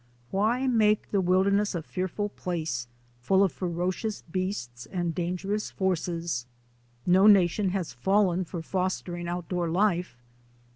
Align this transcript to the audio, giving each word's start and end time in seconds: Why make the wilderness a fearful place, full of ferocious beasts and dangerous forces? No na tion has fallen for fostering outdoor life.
Why 0.31 0.65
make 0.65 1.11
the 1.11 1.21
wilderness 1.21 1.75
a 1.75 1.83
fearful 1.83 2.29
place, 2.29 2.87
full 3.19 3.43
of 3.43 3.51
ferocious 3.51 4.23
beasts 4.23 4.87
and 4.87 5.13
dangerous 5.13 5.69
forces? 5.69 6.47
No 7.05 7.27
na 7.27 7.45
tion 7.45 7.69
has 7.69 7.93
fallen 7.93 8.43
for 8.43 8.63
fostering 8.63 9.27
outdoor 9.27 9.69
life. 9.69 10.17